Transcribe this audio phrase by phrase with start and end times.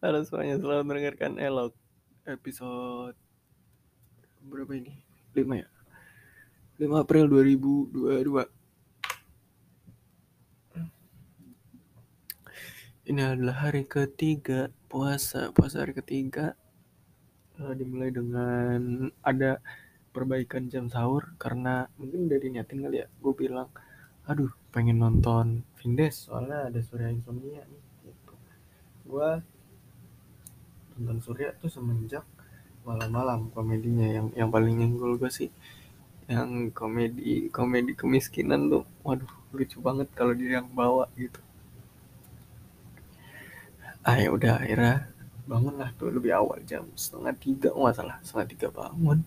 [0.00, 1.76] Halo semuanya, selamat mendengarkan Elok
[2.24, 3.12] episode
[4.48, 4.96] berapa ini?
[5.36, 5.68] 5 ya?
[6.80, 8.48] 5 April 2022.
[13.12, 16.56] Ini adalah hari ketiga puasa, puasa hari ketiga
[17.60, 19.60] uh, dimulai dengan ada
[20.16, 23.68] perbaikan jam sahur karena mungkin dari niatin kali ya, gue bilang,
[24.24, 27.91] aduh pengen nonton Vindes soalnya ada Surya Insomnia nih.
[29.02, 29.30] Gue
[30.94, 32.24] nonton Surya tuh semenjak
[32.86, 34.06] malam-malam komedinya.
[34.06, 35.50] Yang yang paling nyenggol gue sih
[36.30, 38.84] yang komedi komedi kemiskinan tuh.
[39.02, 41.40] Waduh lucu banget kalau dia yang bawa gitu.
[44.02, 45.06] Ah ya udah akhirnya
[45.46, 49.18] bangun lah tuh lebih awal jam setengah tiga nggak salah setengah tiga bangun.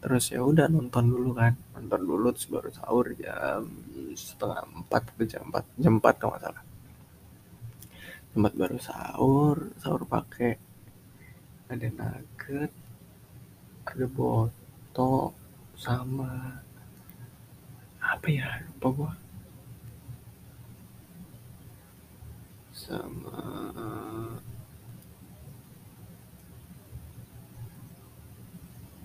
[0.00, 1.52] Terus ya udah nonton dulu kan.
[1.76, 3.66] Nonton dulu terus baru sahur jam
[4.14, 6.62] setengah empat atau jam empat jam empat nggak salah
[8.30, 10.54] jam empat baru sahur sahur pakai
[11.66, 12.70] ada nugget
[13.90, 15.34] ada boto
[15.74, 16.62] sama
[17.98, 19.12] apa ya lupa gua.
[22.70, 23.42] Sama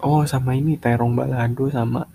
[0.05, 2.05] oh sama ini terong balado sama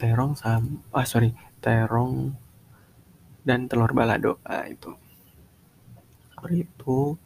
[0.00, 2.32] terong sama ah sorry terong
[3.44, 4.40] dan telur balado.
[4.48, 4.96] Ah itu
[6.38, 7.18] hari itu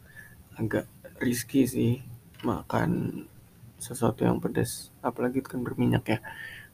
[0.57, 0.85] agak
[1.21, 2.01] risky sih
[2.43, 3.23] makan
[3.77, 6.19] sesuatu yang pedas apalagi itu kan berminyak ya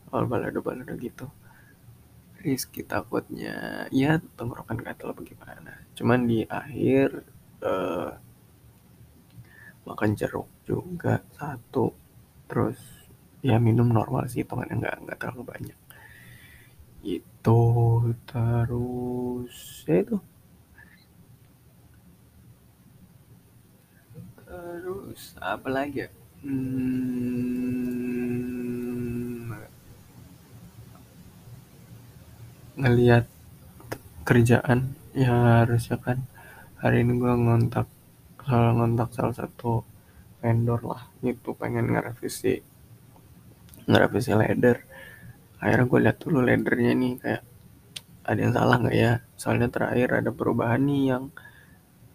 [0.09, 1.27] kalau balado balado gitu.
[2.39, 3.85] Risky takutnya.
[3.91, 7.27] Ya tenggorokan gatel bagaimana cuman di akhir
[7.61, 8.15] uh,
[9.83, 11.91] makan jeruk juga satu.
[12.47, 12.79] Terus
[13.43, 15.79] ya minum normal sih hitungannya nggak nggak terlalu banyak.
[17.03, 17.61] Itu
[18.23, 20.17] terus ya itu
[24.59, 26.09] terus apa lagi ya?
[26.43, 27.19] Hmm,
[32.79, 33.23] ngelihat
[34.27, 34.79] kerjaan
[35.23, 35.33] ya
[35.63, 36.17] harusnya kan.
[36.81, 37.87] Hari ini gue ngontak
[38.47, 39.71] salah ngontak salah satu
[40.41, 41.01] vendor lah.
[41.33, 42.53] Itu pengen ngerevisi
[43.89, 44.77] ngerevisi leader
[45.63, 47.43] akhirnya gue lihat dulu leadernya nih kayak
[48.29, 49.13] ada yang salah nggak ya?
[49.41, 51.23] Soalnya terakhir ada perubahan nih yang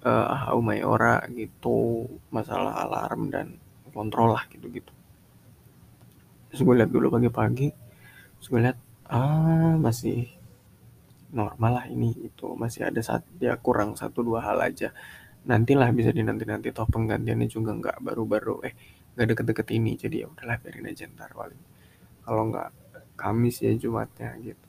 [0.05, 3.57] uh, Mayora gitu masalah alarm dan
[3.91, 4.93] kontrol lah gitu-gitu
[6.53, 7.69] terus gue lihat dulu pagi-pagi
[8.39, 8.79] terus gue lihat
[9.11, 10.35] ah masih
[11.35, 14.95] normal lah ini itu masih ada saat dia kurang satu dua hal aja.
[15.45, 18.57] Nantilah bisa dinanti-nanti toh penggantiannya juga nggak baru-baru.
[18.65, 18.75] Eh
[19.19, 21.61] nggak deket-deket ini jadi ya udahlah biarin aja ntar paling.
[22.25, 22.69] Kalau nggak
[23.19, 24.67] Kamis ya Jumatnya gitu.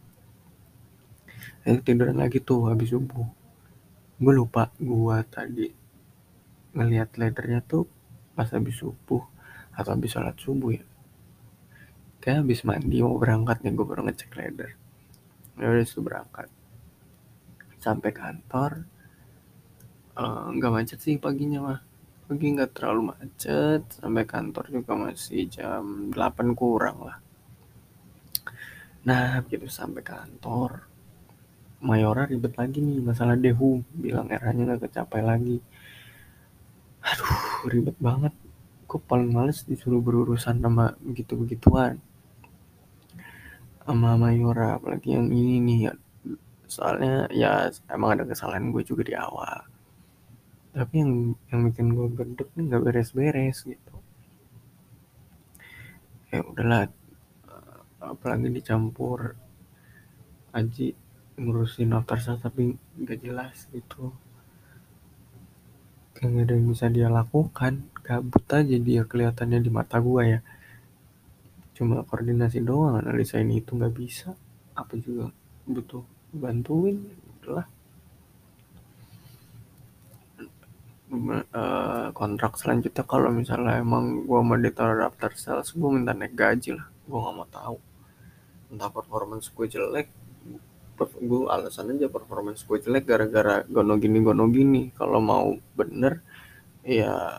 [1.69, 3.45] Eh tiduran lagi tuh habis subuh
[4.16, 5.68] gue lupa gue tadi
[6.76, 7.88] ngelihat ledernya tuh
[8.36, 9.24] pas habis subuh
[9.76, 10.86] atau habis sholat subuh ya.
[12.24, 14.72] Kayak habis mandi mau berangkat nih gue baru ngecek leder
[15.56, 16.48] ya udah itu berangkat.
[17.80, 18.96] Sampai kantor
[20.16, 21.80] Eh, nggak uh, macet sih paginya mah.
[22.26, 27.18] Pagi nggak terlalu macet sampai kantor juga masih jam 8 kurang lah.
[29.03, 30.88] Nah begitu sampai kantor
[31.85, 33.85] Mayora ribet lagi nih masalah dehu.
[33.94, 35.57] Bilang eranya nggak kecapai lagi.
[37.06, 38.34] Aduh ribet banget.
[38.90, 42.01] Kok paling males disuruh berurusan sama begitu-begituan
[43.85, 45.79] sama Mayora apalagi yang ini nih.
[45.90, 45.94] Ya
[46.66, 49.62] soalnya ya emang ada kesalahan gue juga di awal.
[50.73, 53.96] Tapi yang yang bikin gue gede nih nggak beres-beres gitu.
[56.34, 56.90] Ya udahlah
[58.02, 59.38] apalagi dicampur
[60.56, 60.96] Aji
[61.35, 64.12] ngurusin daftar tapi nggak jelas gitu.
[66.16, 70.40] Kayak gak ada yang bisa dia lakukan gabut aja dia kelihatannya di mata gue ya.
[71.76, 74.32] Cuma koordinasi doang analisa ini itu nggak bisa.
[74.79, 75.28] Apa juga
[75.67, 77.03] butuh bantuin
[77.40, 77.67] udahlah
[81.52, 86.79] uh, kontrak selanjutnya kalau misalnya emang gue mau ditaruh daftar sales gue minta naik gaji
[86.79, 86.88] lah.
[87.05, 87.78] Gue gak mau tahu.
[88.72, 90.08] Entah performance gue jelek
[91.00, 96.24] gue alasan aja performance gue jelek gara-gara gono gini gono gini kalau mau bener
[96.88, 97.36] ya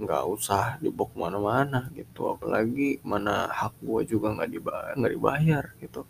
[0.00, 2.32] nggak usah dibawa ke mana-mana gitu.
[2.32, 6.02] Apalagi mana hak gue juga nggak dibayar nggak dibayar gitu.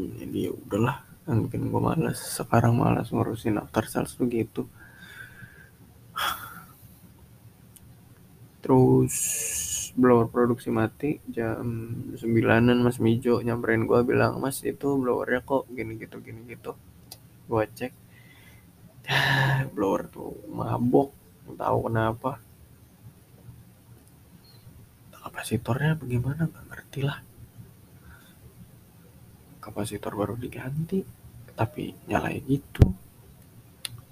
[0.00, 4.66] Jadi ya udahlah yang bikin gue malas sekarang malas ngurusin after sales tuh gitu
[8.64, 9.14] terus
[10.00, 11.60] blower produksi mati jam
[12.16, 16.72] sembilanan mas Mijo nyamperin gue bilang mas itu blowernya kok gini gitu gini gitu.
[17.46, 17.92] Gue cek.
[19.76, 21.12] Blower tuh mabok
[21.58, 22.40] tahu kenapa.
[25.20, 26.48] Kapasitornya bagaimana?
[26.48, 27.18] Nggak ngerti lah.
[29.60, 31.04] Kapasitor baru diganti
[31.52, 32.88] tapi nyalain gitu.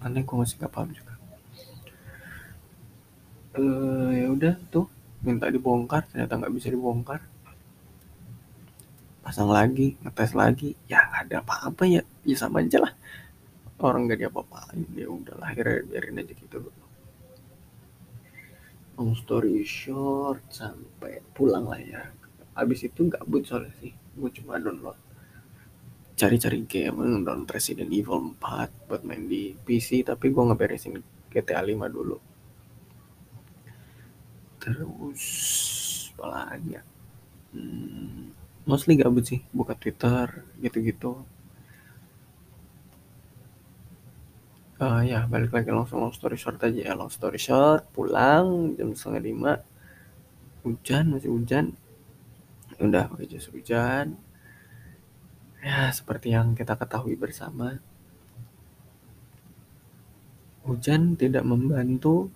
[0.05, 1.15] Aneh gue masih gak paham juga.
[3.57, 4.87] Eh ya udah tuh
[5.25, 7.21] minta dibongkar ternyata nggak bisa dibongkar.
[9.25, 12.93] Pasang lagi ngetes lagi ya nggak ada apa-apa ya ya sama aja lah.
[13.79, 16.59] Orang gak diapa-apain ya udah lah akhirnya biarin aja gitu
[18.99, 22.03] long story short sampai pulang lah ya.
[22.59, 24.99] Abis itu gabut soalnya sih gue cuma download.
[26.19, 30.99] Cari-cari game download Resident Evil 4 buat main di PC tapi gue ngeberesin
[31.31, 32.19] GTA 5 dulu
[34.63, 35.23] terus
[36.19, 36.83] apa lagi ya?
[37.55, 38.35] Hmm,
[38.69, 41.23] mostly gabut sih buka Twitter gitu-gitu.
[44.79, 46.93] Uh, ya balik lagi langsung long story short aja ya.
[46.95, 49.53] Long story short pulang jam setengah lima.
[50.63, 51.75] Hujan masih hujan.
[52.79, 54.15] Udah pakai jas hujan.
[55.59, 57.83] Ya seperti yang kita ketahui bersama.
[60.63, 62.31] Hujan tidak membantu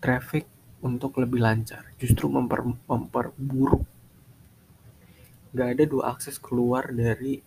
[0.00, 0.48] traffic
[0.84, 3.82] untuk lebih lancar justru memper, memperburuk.
[5.56, 7.40] Gak ada dua akses keluar dari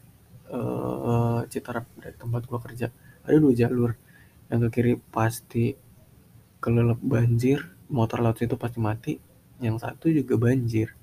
[0.50, 2.90] uh, Citarap dari tempat gua kerja.
[3.22, 3.92] Ada dua jalur.
[4.50, 5.76] Yang ke kiri pasti
[6.58, 7.62] kelelep banjir
[7.94, 9.14] motor laut itu pasti mati.
[9.62, 10.98] Yang satu juga banjir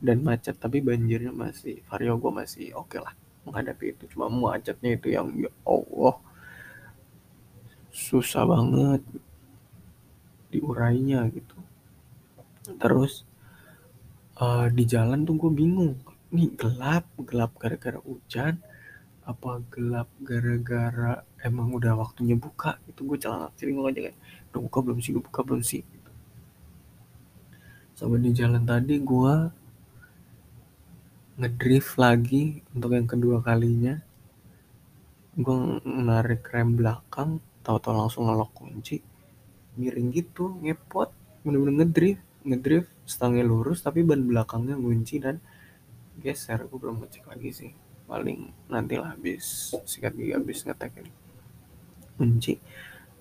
[0.00, 3.14] dan macet tapi banjirnya masih vario gue masih oke okay lah
[3.48, 4.04] menghadapi itu.
[4.12, 6.18] Cuma macetnya itu yang ya Allah
[7.90, 9.02] susah banget
[10.50, 11.58] diurainya gitu
[12.78, 13.24] terus
[14.38, 15.98] uh, di jalan tuh gue bingung
[16.30, 18.62] nih gelap gelap gara-gara hujan
[19.26, 22.78] apa gelap gara-gara emang udah waktunya buka?
[22.90, 24.14] Itu gue celana cering aja kan
[24.50, 25.82] buka belum sih buka belum sih?
[25.82, 26.10] Gitu.
[27.94, 29.34] sampai di jalan tadi gue
[31.40, 34.00] ngedrift lagi untuk yang kedua kalinya.
[35.36, 38.98] Gue narik rem belakang tahu-tahu langsung ngelok kunci
[39.78, 41.12] miring gitu ngepot
[41.44, 45.36] bener-bener ngedrift ngedrift setangnya lurus tapi ban belakangnya ngunci dan
[46.20, 46.64] geser.
[46.68, 47.70] Gue belum ngecek lagi sih.
[48.10, 51.12] Paling nanti lah habis sikat gigi habis ngetek ini
[52.20, 52.60] kunci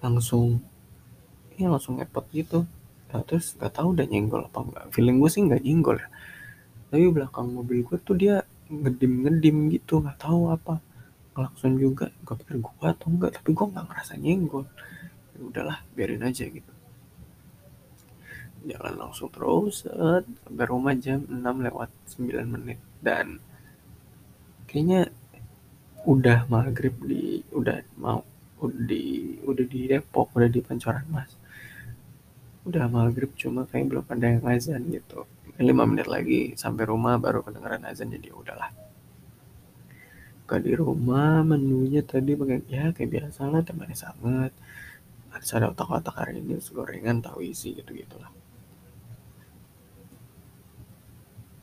[0.03, 0.59] langsung
[1.55, 2.67] ya langsung ngepot gitu.
[3.09, 6.07] Nah, terus gak tahu udah nyenggol apa enggak feeling gue sih nggak nyenggol ya.
[6.91, 10.83] Tapi belakang mobil gue tuh dia ngedim ngedim gitu nggak tahu apa.
[11.31, 14.65] Klakson juga gue pikir gue atau enggak tapi gue nggak ngerasa nyenggol.
[15.35, 16.71] Ya udahlah biarin aja gitu
[18.67, 21.89] jalan langsung terus sampai rumah jam 6 lewat
[22.19, 22.79] 9 menit.
[22.99, 23.39] Dan
[24.67, 25.07] kayaknya
[26.07, 28.23] udah maghrib di udah mau
[28.59, 31.31] di udah di Depok udah di Pancoran Mas.
[32.67, 35.23] Udah maghrib cuma kayak belum ada yang azan gitu.
[35.59, 38.71] Lima menit lagi sampai rumah baru kedengeran azan jadi udahlah.
[40.47, 44.51] Ke di rumah menunya tadi pakai ya kayak biasa lah temannya sangat.
[45.29, 48.39] Ada otak-otak hari ini gorengan tahu isi gitu gitulah hmm,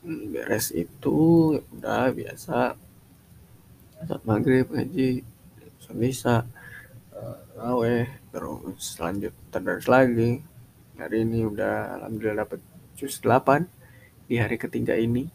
[0.07, 1.17] beres itu
[1.59, 2.79] udah biasa.
[4.07, 5.23] Saat maghrib ngaji
[5.95, 6.47] bisa.
[7.57, 10.39] Uh, terus lanjut terus lagi.
[10.97, 12.61] Hari ini udah alhamdulillah dapet
[12.97, 13.67] jus 8
[14.31, 15.27] di hari ketiga ini.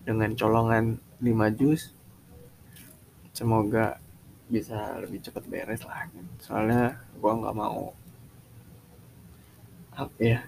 [0.00, 1.92] Dengan colongan 5 jus.
[3.36, 4.00] Semoga
[4.50, 6.08] bisa lebih cepat beres lah.
[6.42, 7.92] Soalnya gua nggak mau.
[9.94, 10.40] Apa ya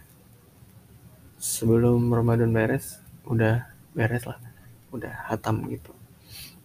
[1.42, 4.38] sebelum Ramadan beres udah beres lah.
[4.94, 5.90] Udah hatam gitu.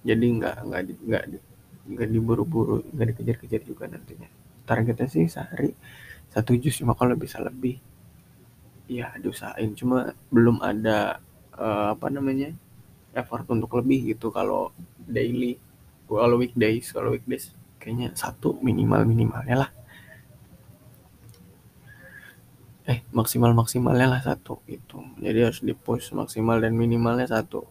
[0.05, 1.23] Jadi nggak nggak nggak
[1.87, 4.29] nggak diburu-buru nggak dikejar-kejar juga nantinya.
[4.69, 5.73] Targetnya sih sehari
[6.29, 7.81] satu jus cuma kalau bisa lebih.
[8.85, 9.73] Ya diusahain.
[9.73, 11.17] Cuma belum ada
[11.57, 12.53] uh, apa namanya
[13.17, 14.29] effort untuk lebih gitu.
[14.29, 14.69] Kalau
[15.09, 15.57] daily
[16.05, 19.69] kalau weekdays kalau weekdays kayaknya satu minimal minimalnya lah
[22.91, 24.97] eh maksimal maksimalnya lah satu gitu.
[25.25, 27.61] Jadi harus di push maksimal dan minimalnya satu.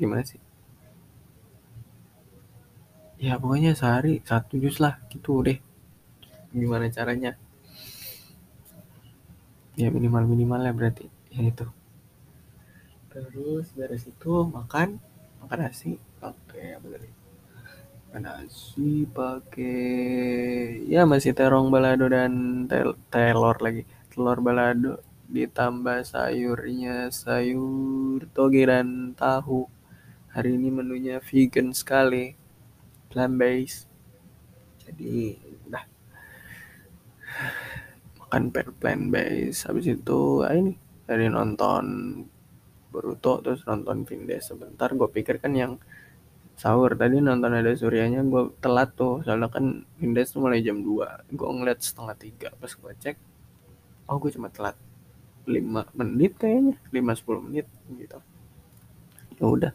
[0.00, 0.40] Gimana sih?
[3.26, 5.58] Ya pokoknya sehari satu jus lah gitu deh.
[6.60, 7.32] Gimana caranya?
[9.80, 11.66] Ya minimal minimalnya berarti ya itu
[13.12, 14.88] terus beres itu makan
[15.44, 17.08] makan nasi pakai apa tadi?
[18.24, 19.76] Nasi pakai
[20.92, 22.32] ya masih terong balado dan
[22.70, 25.00] tel telur lagi telur balado
[25.32, 29.64] ditambah sayurnya sayur toge dan tahu.
[30.36, 32.36] Hari ini menunya vegan sekali
[33.08, 33.88] plant based.
[34.84, 35.36] Jadi
[35.68, 35.84] udah.
[38.20, 40.76] Makan plan base habis itu ah ini
[41.08, 41.84] dari nonton
[42.92, 45.80] Boruto terus nonton Vindes sebentar gue pikir kan yang
[46.60, 46.92] sahur.
[46.92, 49.24] Tadi nonton ada suryanya gue telat tuh.
[49.24, 52.48] Soalnya kan Vindes tuh mulai jam 2 gue ngeliat setengah tiga.
[52.60, 53.31] Pas gue cek
[54.08, 54.76] oh gue cuma telat
[55.46, 57.66] 5 menit kayaknya 5-10 menit
[57.98, 58.18] gitu.
[59.38, 59.72] Ya udah.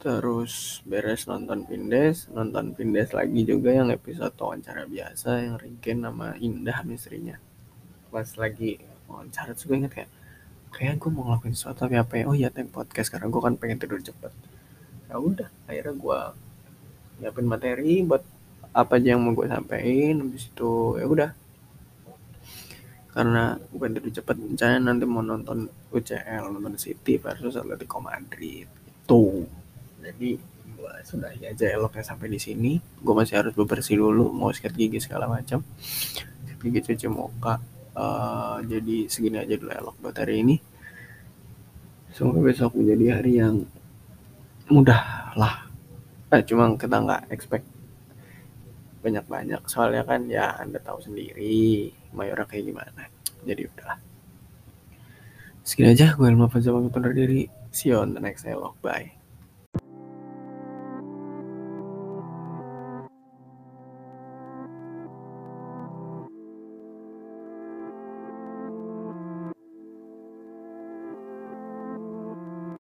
[0.00, 6.40] Terus beres nonton Vindes nonton Vindes lagi juga yang episode wawancara biasa yang Riken sama
[6.40, 7.36] Indah istrinya
[8.10, 10.10] pas lagi wawancara juga inget kayak
[10.74, 12.24] kayak gue mau ngelakuin sesuatu tapi apa ya?
[12.30, 14.32] Oh iya take podcast karena gue kan pengen tidur cepet.
[15.10, 16.20] Ya udah akhirnya gue
[17.20, 18.22] nyiapin materi buat
[18.70, 21.30] apa aja yang mau gue sampaikan habis itu ya udah
[23.10, 28.70] karena gue tidur cepet misalnya nanti mau nonton UCL nonton City versus Atletico Madrid
[29.10, 29.24] itu
[30.00, 30.30] jadi
[30.80, 32.72] gue sudah aja eloknya sampai di sini.
[33.04, 35.60] Gue masih harus bebersih dulu mau sikat gigi segala macam
[36.60, 37.56] gigi cuci muka
[37.96, 40.56] uh, jadi segini aja dulu elok buat hari ini.
[42.10, 43.64] Semoga besok menjadi hari yang
[44.68, 45.66] mudah lah.
[46.30, 47.66] Eh, cuma kita nggak expect
[49.00, 49.62] banyak-banyak.
[49.66, 53.02] Soalnya kan ya anda tahu sendiri Mayora kayak gimana.
[53.44, 53.96] Jadi udah
[55.64, 57.46] segini aja gue Elma Fazal pamit undur diri.
[57.70, 59.19] See you on the next vlog bye